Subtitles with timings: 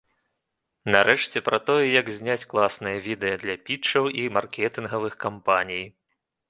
[0.95, 5.85] Нарэшце, пра тое, як зняць класнае відэа для пітчаў і маркетынгавых кампаній.